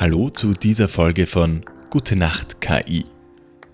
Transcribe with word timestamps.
Hallo 0.00 0.30
zu 0.30 0.54
dieser 0.54 0.88
Folge 0.88 1.26
von 1.26 1.62
Gute 1.90 2.16
Nacht 2.16 2.62
KI. 2.62 3.04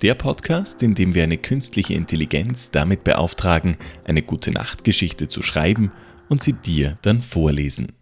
Der 0.02 0.16
Podcast, 0.16 0.82
in 0.82 0.96
dem 0.96 1.14
wir 1.14 1.22
eine 1.22 1.38
künstliche 1.38 1.95
Intelligenz 1.95 2.72
damit 2.72 3.04
beauftragen, 3.04 3.77
eine 4.02 4.22
gute 4.22 4.50
Nachtgeschichte 4.50 5.28
zu 5.28 5.42
schreiben 5.42 5.92
und 6.28 6.42
sie 6.42 6.55
dir 6.55 6.98
dann 7.02 7.23
vorlesen. 7.23 7.92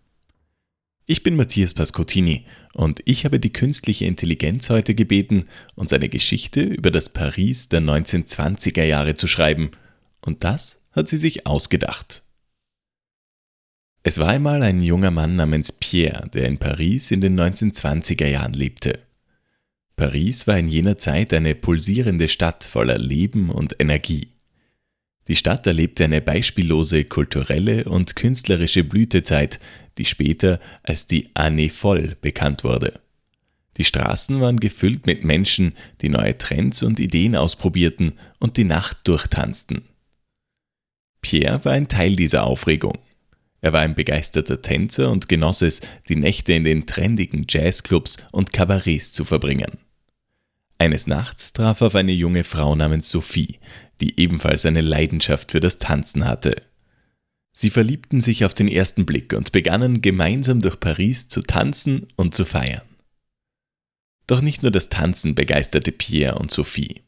Ich 1.04 1.22
bin 1.22 1.36
Matthias 1.36 1.74
Pascottini 1.74 2.46
und 2.72 3.02
ich 3.04 3.26
habe 3.26 3.38
die 3.38 3.52
künstliche 3.52 4.06
Intelligenz 4.06 4.70
heute 4.70 4.94
gebeten, 4.94 5.44
uns 5.74 5.92
eine 5.92 6.08
Geschichte 6.08 6.62
über 6.62 6.90
das 6.90 7.10
Paris 7.10 7.68
der 7.68 7.82
1920er 7.82 8.84
Jahre 8.84 9.12
zu 9.12 9.26
schreiben. 9.26 9.70
Und 10.22 10.44
das 10.44 10.82
hat 10.92 11.10
sie 11.10 11.18
sich 11.18 11.46
ausgedacht. 11.46 12.23
Es 14.06 14.18
war 14.18 14.28
einmal 14.28 14.62
ein 14.62 14.82
junger 14.82 15.10
Mann 15.10 15.34
namens 15.36 15.72
Pierre, 15.72 16.28
der 16.28 16.46
in 16.46 16.58
Paris 16.58 17.10
in 17.10 17.22
den 17.22 17.40
1920er 17.40 18.26
Jahren 18.26 18.52
lebte. 18.52 18.98
Paris 19.96 20.46
war 20.46 20.58
in 20.58 20.68
jener 20.68 20.98
Zeit 20.98 21.32
eine 21.32 21.54
pulsierende 21.54 22.28
Stadt 22.28 22.64
voller 22.64 22.98
Leben 22.98 23.48
und 23.48 23.76
Energie. 23.80 24.28
Die 25.26 25.36
Stadt 25.36 25.66
erlebte 25.66 26.04
eine 26.04 26.20
beispiellose 26.20 27.04
kulturelle 27.06 27.84
und 27.84 28.14
künstlerische 28.14 28.84
Blütezeit, 28.84 29.58
die 29.96 30.04
später 30.04 30.60
als 30.82 31.06
die 31.06 31.30
Année 31.34 31.70
Folle 31.70 32.18
bekannt 32.20 32.62
wurde. 32.62 33.00
Die 33.78 33.84
Straßen 33.84 34.38
waren 34.38 34.60
gefüllt 34.60 35.06
mit 35.06 35.24
Menschen, 35.24 35.72
die 36.02 36.10
neue 36.10 36.36
Trends 36.36 36.82
und 36.82 37.00
Ideen 37.00 37.36
ausprobierten 37.36 38.12
und 38.38 38.58
die 38.58 38.64
Nacht 38.64 39.08
durchtanzten. 39.08 39.80
Pierre 41.22 41.64
war 41.64 41.72
ein 41.72 41.88
Teil 41.88 42.16
dieser 42.16 42.44
Aufregung. 42.44 42.98
Er 43.64 43.72
war 43.72 43.80
ein 43.80 43.94
begeisterter 43.94 44.60
Tänzer 44.60 45.10
und 45.10 45.26
genoss 45.26 45.62
es, 45.62 45.80
die 46.10 46.16
Nächte 46.16 46.52
in 46.52 46.64
den 46.64 46.84
trendigen 46.84 47.46
Jazzclubs 47.48 48.18
und 48.30 48.52
Kabarets 48.52 49.14
zu 49.14 49.24
verbringen. 49.24 49.78
Eines 50.76 51.06
Nachts 51.06 51.54
traf 51.54 51.80
er 51.80 51.86
auf 51.86 51.94
eine 51.94 52.12
junge 52.12 52.44
Frau 52.44 52.76
namens 52.76 53.08
Sophie, 53.08 53.58
die 54.02 54.20
ebenfalls 54.20 54.66
eine 54.66 54.82
Leidenschaft 54.82 55.52
für 55.52 55.60
das 55.60 55.78
Tanzen 55.78 56.26
hatte. 56.26 56.60
Sie 57.52 57.70
verliebten 57.70 58.20
sich 58.20 58.44
auf 58.44 58.52
den 58.52 58.68
ersten 58.68 59.06
Blick 59.06 59.32
und 59.32 59.50
begannen 59.50 60.02
gemeinsam 60.02 60.60
durch 60.60 60.78
Paris 60.78 61.28
zu 61.28 61.40
tanzen 61.40 62.08
und 62.16 62.34
zu 62.34 62.44
feiern. 62.44 62.84
Doch 64.26 64.42
nicht 64.42 64.60
nur 64.60 64.72
das 64.72 64.90
Tanzen 64.90 65.34
begeisterte 65.34 65.90
Pierre 65.90 66.34
und 66.34 66.50
Sophie. 66.50 67.00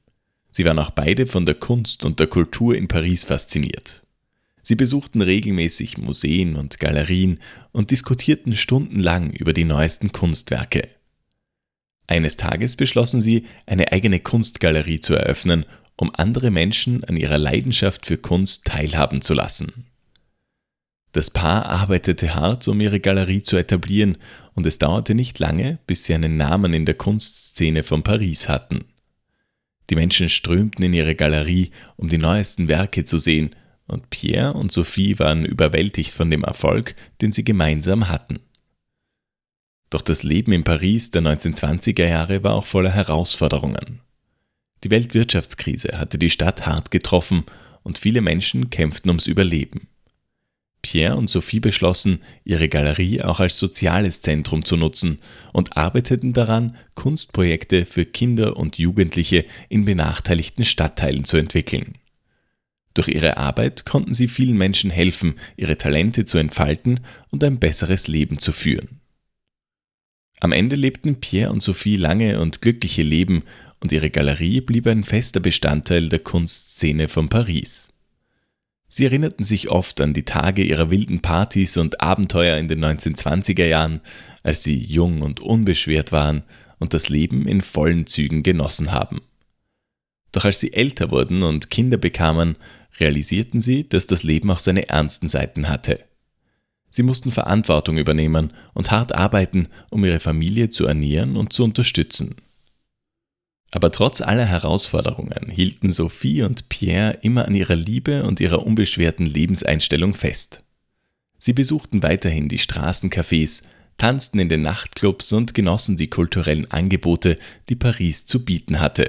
Sie 0.53 0.65
waren 0.65 0.79
auch 0.79 0.91
beide 0.91 1.27
von 1.27 1.45
der 1.45 1.57
Kunst 1.57 2.07
und 2.07 2.19
der 2.19 2.29
Kultur 2.29 2.75
in 2.75 2.89
Paris 2.89 3.27
fasziniert. 3.27 4.06
Sie 4.69 4.75
besuchten 4.75 5.23
regelmäßig 5.23 5.97
Museen 5.97 6.57
und 6.57 6.81
Galerien 6.81 7.39
und 7.71 7.93
diskutierten 7.93 8.57
stundenlang 8.57 9.31
über 9.31 9.53
die 9.53 9.63
neuesten 9.63 10.11
Kunstwerke. 10.11 10.89
Eines 12.09 12.37
Tages 12.37 12.75
beschlossen 12.75 13.21
sie, 13.21 13.47
eine 13.67 13.93
eigene 13.93 14.19
Kunstgalerie 14.19 14.99
zu 14.99 15.15
eröffnen, 15.15 15.67
um 15.95 16.11
andere 16.13 16.51
Menschen 16.51 17.05
an 17.05 17.17
ihrer 17.17 17.39
Leidenschaft 17.39 18.07
für 18.07 18.19
Kunst 18.19 18.65
teilhaben 18.65 19.23
zu 19.23 19.35
lassen. 19.35 19.87
Das 21.13 21.31
Paar 21.31 21.67
arbeitete 21.67 22.35
hart, 22.35 22.67
um 22.67 22.81
ihre 22.81 22.99
Galerie 22.99 23.45
zu 23.45 23.57
etablieren, 23.57 24.19
und 24.55 24.67
es 24.67 24.79
dauerte 24.79 25.15
nicht 25.15 25.39
lange, 25.39 25.79
bis 25.87 26.07
sie 26.07 26.15
einen 26.15 26.37
Namen 26.37 26.75
in 26.75 26.87
der 26.87 26.97
Kunstszene 26.97 27.85
von 27.85 28.03
Paris 28.03 28.49
hatten. 28.49 28.81
Die 29.91 29.95
Menschen 29.95 30.29
strömten 30.29 30.85
in 30.85 30.93
ihre 30.93 31.15
Galerie, 31.15 31.71
um 31.95 32.09
die 32.09 32.19
neuesten 32.19 32.67
Werke 32.67 33.05
zu 33.05 33.19
sehen, 33.19 33.55
und 33.87 34.11
Pierre 34.11 34.55
und 34.55 34.73
Sophie 34.73 35.19
waren 35.19 35.45
überwältigt 35.45 36.13
von 36.13 36.31
dem 36.31 36.45
Erfolg, 36.45 36.95
den 37.21 37.33
sie 37.33 37.45
gemeinsam 37.45 38.09
hatten. 38.09 38.41
Doch 39.91 40.03
das 40.03 40.23
Leben 40.23 40.53
in 40.53 40.65
Paris 40.65 41.11
der 41.11 41.23
1920er 41.23 42.07
Jahre 42.07 42.43
war 42.43 42.55
auch 42.55 42.67
voller 42.67 42.91
Herausforderungen. 42.91 44.01
Die 44.85 44.91
Weltwirtschaftskrise 44.91 45.99
hatte 45.99 46.19
die 46.19 46.31
Stadt 46.31 46.67
hart 46.67 46.91
getroffen 46.91 47.45
und 47.83 47.99
viele 47.99 48.21
Menschen 48.21 48.71
kämpften 48.71 49.11
ums 49.11 49.27
Überleben. 49.27 49.89
Pierre 50.83 51.17
und 51.17 51.29
Sophie 51.29 51.61
beschlossen, 51.61 52.21
ihre 52.45 52.69
Galerie 52.69 53.23
auch 53.23 53.41
als 53.41 53.59
soziales 53.59 54.21
Zentrum 54.21 54.65
zu 54.65 54.77
nutzen 54.77 55.19
und 55.53 55.77
arbeiteten 55.77 56.33
daran, 56.33 56.77
Kunstprojekte 56.95 57.87
für 57.87 58.05
Kinder 58.05 58.57
und 58.57 58.79
Jugendliche 58.79 59.45
in 59.69 59.85
benachteiligten 59.85 60.65
Stadtteilen 60.65 61.25
zu 61.25 61.37
entwickeln. 61.37 61.95
Durch 62.97 63.09
ihre 63.09 63.37
Arbeit 63.37 63.85
konnten 63.85 64.15
sie 64.15 64.27
vielen 64.27 64.57
Menschen 64.57 64.91
helfen, 64.91 65.35
ihre 65.59 65.77
Talente 65.77 66.25
zu 66.25 66.39
entfalten 66.39 67.01
und 67.31 67.45
ein 67.45 67.59
besseres 67.59 68.09
Leben 68.09 68.39
zu 68.39 68.53
führen. 68.53 69.01
Am 70.41 70.51
Ende 70.51 70.77
lebten 70.77 71.21
Pierre 71.21 71.53
und 71.53 71.63
Sophie 71.63 71.97
lange 71.97 72.41
und 72.41 72.63
glückliche 72.63 73.03
Leben 73.03 73.43
und 73.81 73.93
ihre 73.93 74.09
Galerie 74.09 74.63
blieb 74.63 74.87
ein 74.87 75.05
fester 75.05 75.41
Bestandteil 75.41 76.09
der 76.09 76.21
Kunstszene 76.21 77.11
von 77.11 77.29
Paris. 77.29 77.93
Sie 78.89 79.05
erinnerten 79.05 79.45
sich 79.45 79.69
oft 79.69 80.01
an 80.01 80.15
die 80.15 80.25
Tage 80.25 80.63
ihrer 80.63 80.91
wilden 80.91 81.21
Partys 81.21 81.77
und 81.77 82.01
Abenteuer 82.01 82.57
in 82.57 82.67
den 82.67 82.83
1920er 82.83 83.67
Jahren, 83.67 84.01
als 84.43 84.63
sie 84.63 84.79
jung 84.79 85.21
und 85.21 85.41
unbeschwert 85.41 86.13
waren 86.13 86.45
und 86.79 86.95
das 86.95 87.11
Leben 87.11 87.47
in 87.47 87.61
vollen 87.61 88.07
Zügen 88.07 88.43
genossen 88.43 88.91
haben. 88.91 89.21
Doch 90.37 90.45
als 90.45 90.61
sie 90.61 90.75
älter 90.75 91.11
wurden 91.11 91.43
und 91.43 91.71
Kinder 91.71 91.97
bekamen, 91.97 92.57
realisierten 93.01 93.59
sie, 93.59 93.89
dass 93.89 94.07
das 94.07 94.23
Leben 94.23 94.51
auch 94.51 94.59
seine 94.59 94.87
ernsten 94.91 95.31
Seiten 95.31 95.67
hatte. 95.67 96.05
Sie 96.91 97.03
mussten 97.03 97.33
Verantwortung 97.33 97.97
übernehmen 97.97 98.53
und 98.75 98.91
hart 98.91 99.15
arbeiten, 99.15 99.69
um 99.91 100.05
ihre 100.05 100.21
Familie 100.21 100.69
zu 100.69 100.85
ernähren 100.85 101.39
und 101.39 101.55
zu 101.55 101.65
unterstützen. 101.65 102.35
Aber 103.71 103.91
trotz 103.91 104.21
aller 104.21 104.45
Herausforderungen 104.45 105.49
hielten 105.49 105.91
Sophie 105.91 106.43
und 106.43 106.69
Pierre 106.69 107.19
immer 107.23 107.47
an 107.47 107.55
ihrer 107.55 107.77
Liebe 107.77 108.25
und 108.25 108.39
ihrer 108.39 108.67
unbeschwerten 108.67 109.25
Lebenseinstellung 109.25 110.13
fest. 110.13 110.65
Sie 111.39 111.55
besuchten 111.55 112.03
weiterhin 112.03 112.51
die 112.51 112.59
Straßencafés, 112.59 113.63
tanzten 113.97 114.39
in 114.39 114.51
den 114.51 114.61
Nachtclubs 114.61 115.33
und 115.33 115.55
genossen 115.55 115.97
die 115.97 116.11
kulturellen 116.11 116.71
Angebote, 116.71 117.39
die 117.71 117.77
Paris 117.77 118.27
zu 118.27 118.45
bieten 118.45 118.81
hatte. 118.81 119.09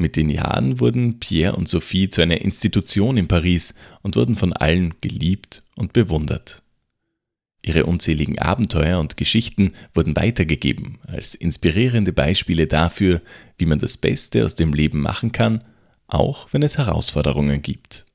Mit 0.00 0.16
den 0.16 0.30
Jahren 0.30 0.80
wurden 0.80 1.20
Pierre 1.20 1.56
und 1.56 1.68
Sophie 1.68 2.08
zu 2.08 2.22
einer 2.22 2.40
Institution 2.40 3.18
in 3.18 3.28
Paris 3.28 3.74
und 4.00 4.16
wurden 4.16 4.34
von 4.34 4.54
allen 4.54 4.94
geliebt 5.02 5.62
und 5.76 5.92
bewundert. 5.92 6.62
Ihre 7.60 7.84
unzähligen 7.84 8.38
Abenteuer 8.38 8.98
und 8.98 9.18
Geschichten 9.18 9.72
wurden 9.92 10.16
weitergegeben 10.16 11.00
als 11.06 11.34
inspirierende 11.34 12.14
Beispiele 12.14 12.66
dafür, 12.66 13.20
wie 13.58 13.66
man 13.66 13.78
das 13.78 13.98
Beste 13.98 14.42
aus 14.46 14.54
dem 14.54 14.72
Leben 14.72 15.02
machen 15.02 15.32
kann, 15.32 15.62
auch 16.06 16.48
wenn 16.52 16.62
es 16.62 16.78
Herausforderungen 16.78 17.60
gibt. 17.60 18.06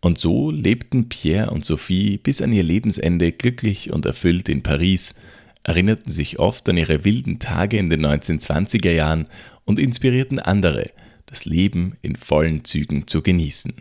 Und 0.00 0.18
so 0.18 0.50
lebten 0.50 1.10
Pierre 1.10 1.50
und 1.50 1.66
Sophie 1.66 2.16
bis 2.16 2.40
an 2.40 2.54
ihr 2.54 2.62
Lebensende 2.62 3.32
glücklich 3.32 3.92
und 3.92 4.06
erfüllt 4.06 4.48
in 4.48 4.62
Paris, 4.62 5.16
erinnerten 5.64 6.10
sich 6.10 6.38
oft 6.38 6.68
an 6.68 6.76
ihre 6.76 7.04
wilden 7.04 7.38
Tage 7.40 7.78
in 7.78 7.90
den 7.90 8.06
1920er 8.06 8.92
Jahren 8.92 9.26
und 9.64 9.78
inspirierten 9.78 10.38
andere, 10.38 10.90
das 11.26 11.46
Leben 11.46 11.96
in 12.02 12.16
vollen 12.16 12.64
Zügen 12.64 13.06
zu 13.06 13.22
genießen. 13.22 13.72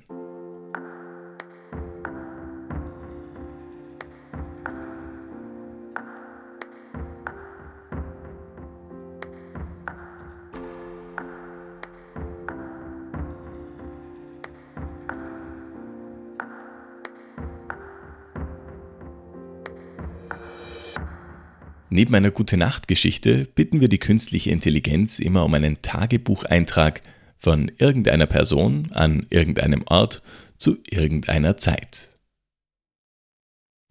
Neben 21.94 22.16
einer 22.16 22.32
Gute-Nacht-Geschichte 22.32 23.46
bitten 23.54 23.80
wir 23.80 23.88
die 23.88 24.00
künstliche 24.00 24.50
Intelligenz 24.50 25.20
immer 25.20 25.46
um 25.46 25.54
einen 25.54 25.84
Tagebucheintrag 25.84 27.02
von 27.38 27.72
irgendeiner 27.78 28.26
Person 28.26 28.92
an 28.94 29.28
irgendeinem 29.30 29.84
Ort 29.86 30.24
zu 30.58 30.80
irgendeiner 30.90 31.56
Zeit. 31.56 32.10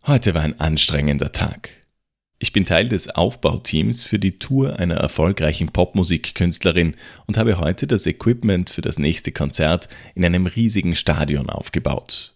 Heute 0.05 0.35
war 0.35 0.43
ein 0.43 0.59
anstrengender 0.59 1.31
Tag. 1.31 1.71
Ich 2.41 2.51
bin 2.51 2.65
Teil 2.65 2.89
des 2.89 3.09
Aufbauteams 3.09 4.03
für 4.03 4.19
die 4.19 4.41
Tour 4.41 4.81
einer 4.81 4.97
erfolgreichen 4.97 5.69
Popmusikkünstlerin 5.69 6.97
und 7.29 7.39
habe 7.39 7.61
heute 7.61 7.87
das 7.87 8.09
Equipment 8.09 8.71
für 8.71 8.83
das 8.83 8.99
nächste 8.99 9.31
Konzert 9.31 9.89
in 10.17 10.25
einem 10.25 10.47
riesigen 10.47 10.97
Stadion 10.97 11.49
aufgebaut. 11.49 12.35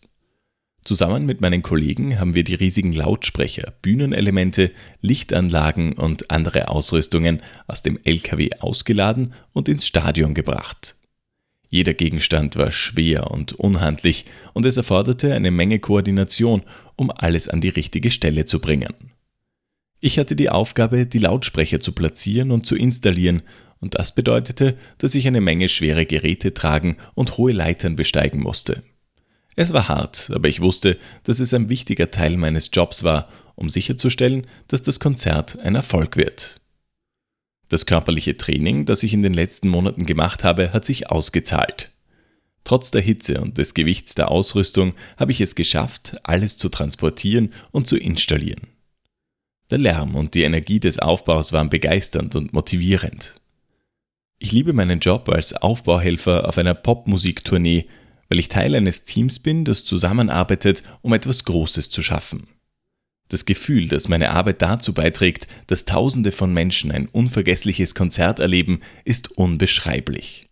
Zusammen 0.86 1.26
mit 1.26 1.40
meinen 1.40 1.62
Kollegen 1.62 2.20
haben 2.20 2.36
wir 2.36 2.44
die 2.44 2.54
riesigen 2.54 2.92
Lautsprecher, 2.92 3.74
Bühnenelemente, 3.82 4.70
Lichtanlagen 5.00 5.94
und 5.94 6.30
andere 6.30 6.68
Ausrüstungen 6.68 7.42
aus 7.66 7.82
dem 7.82 7.98
LKW 8.04 8.50
ausgeladen 8.60 9.34
und 9.52 9.68
ins 9.68 9.84
Stadion 9.84 10.32
gebracht. 10.32 10.94
Jeder 11.70 11.92
Gegenstand 11.92 12.54
war 12.54 12.70
schwer 12.70 13.32
und 13.32 13.52
unhandlich 13.54 14.26
und 14.54 14.64
es 14.64 14.76
erforderte 14.76 15.34
eine 15.34 15.50
Menge 15.50 15.80
Koordination, 15.80 16.62
um 16.94 17.10
alles 17.10 17.48
an 17.48 17.60
die 17.60 17.68
richtige 17.68 18.12
Stelle 18.12 18.44
zu 18.44 18.60
bringen. 18.60 18.94
Ich 19.98 20.20
hatte 20.20 20.36
die 20.36 20.50
Aufgabe, 20.50 21.04
die 21.04 21.18
Lautsprecher 21.18 21.80
zu 21.80 21.90
platzieren 21.90 22.52
und 22.52 22.64
zu 22.64 22.76
installieren, 22.76 23.42
und 23.80 23.98
das 23.98 24.14
bedeutete, 24.14 24.78
dass 24.98 25.16
ich 25.16 25.26
eine 25.26 25.40
Menge 25.40 25.68
schwere 25.68 26.06
Geräte 26.06 26.54
tragen 26.54 26.96
und 27.14 27.38
hohe 27.38 27.52
Leitern 27.52 27.96
besteigen 27.96 28.40
musste. 28.40 28.84
Es 29.56 29.72
war 29.72 29.88
hart, 29.88 30.30
aber 30.34 30.48
ich 30.48 30.60
wusste, 30.60 30.98
dass 31.22 31.40
es 31.40 31.54
ein 31.54 31.70
wichtiger 31.70 32.10
Teil 32.10 32.36
meines 32.36 32.70
Jobs 32.72 33.04
war, 33.04 33.28
um 33.54 33.70
sicherzustellen, 33.70 34.46
dass 34.68 34.82
das 34.82 35.00
Konzert 35.00 35.58
ein 35.60 35.74
Erfolg 35.74 36.16
wird. 36.16 36.60
Das 37.70 37.86
körperliche 37.86 38.36
Training, 38.36 38.84
das 38.84 39.02
ich 39.02 39.14
in 39.14 39.22
den 39.22 39.34
letzten 39.34 39.68
Monaten 39.68 40.04
gemacht 40.06 40.44
habe, 40.44 40.72
hat 40.72 40.84
sich 40.84 41.10
ausgezahlt. 41.10 41.92
Trotz 42.64 42.90
der 42.90 43.00
Hitze 43.00 43.40
und 43.40 43.58
des 43.58 43.74
Gewichts 43.74 44.14
der 44.14 44.30
Ausrüstung 44.30 44.94
habe 45.16 45.32
ich 45.32 45.40
es 45.40 45.54
geschafft, 45.54 46.16
alles 46.22 46.58
zu 46.58 46.68
transportieren 46.68 47.52
und 47.70 47.86
zu 47.86 47.96
installieren. 47.96 48.66
Der 49.70 49.78
Lärm 49.78 50.14
und 50.14 50.34
die 50.34 50.42
Energie 50.42 50.78
des 50.78 50.98
Aufbaus 50.98 51.52
waren 51.52 51.70
begeisternd 51.70 52.36
und 52.36 52.52
motivierend. 52.52 53.40
Ich 54.38 54.52
liebe 54.52 54.72
meinen 54.72 55.00
Job 55.00 55.28
als 55.28 55.54
Aufbauhelfer 55.54 56.48
auf 56.48 56.58
einer 56.58 56.74
Popmusiktournee, 56.74 57.86
weil 58.28 58.38
ich 58.38 58.48
Teil 58.48 58.74
eines 58.74 59.04
Teams 59.04 59.38
bin, 59.38 59.64
das 59.64 59.84
zusammenarbeitet, 59.84 60.82
um 61.02 61.12
etwas 61.12 61.44
Großes 61.44 61.90
zu 61.90 62.02
schaffen. 62.02 62.48
Das 63.28 63.44
Gefühl, 63.44 63.88
dass 63.88 64.08
meine 64.08 64.30
Arbeit 64.30 64.62
dazu 64.62 64.94
beiträgt, 64.94 65.48
dass 65.66 65.84
Tausende 65.84 66.30
von 66.30 66.52
Menschen 66.52 66.92
ein 66.92 67.06
unvergessliches 67.06 67.94
Konzert 67.94 68.38
erleben, 68.38 68.80
ist 69.04 69.32
unbeschreiblich. 69.32 70.48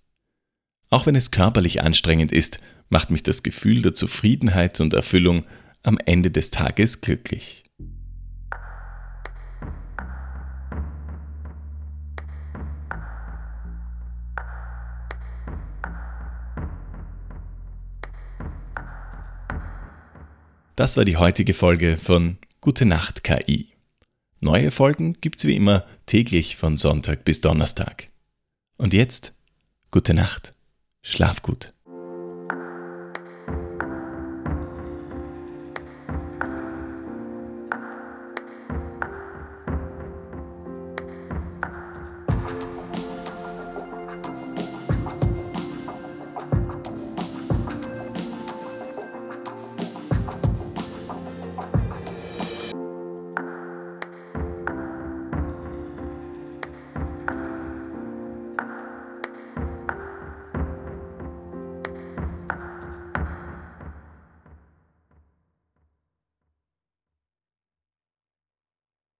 Auch 0.90 1.06
wenn 1.06 1.14
es 1.14 1.30
körperlich 1.30 1.82
anstrengend 1.82 2.32
ist, 2.32 2.60
macht 2.88 3.10
mich 3.10 3.22
das 3.22 3.42
Gefühl 3.42 3.82
der 3.82 3.94
Zufriedenheit 3.94 4.80
und 4.80 4.92
Erfüllung 4.92 5.44
am 5.82 5.98
Ende 6.04 6.30
des 6.30 6.50
Tages 6.50 7.00
glücklich. 7.00 7.64
Das 20.76 20.96
war 20.96 21.04
die 21.04 21.16
heutige 21.16 21.54
Folge 21.54 21.96
von 21.96 22.36
Gute 22.60 22.84
Nacht 22.84 23.22
KI. 23.22 23.68
Neue 24.40 24.72
Folgen 24.72 25.12
gibt's 25.20 25.44
wie 25.44 25.54
immer 25.54 25.84
täglich 26.06 26.56
von 26.56 26.78
Sonntag 26.78 27.24
bis 27.24 27.40
Donnerstag. 27.40 28.08
Und 28.76 28.92
jetzt, 28.92 29.34
gute 29.92 30.14
Nacht, 30.14 30.52
schlaf 31.00 31.42
gut. 31.42 31.73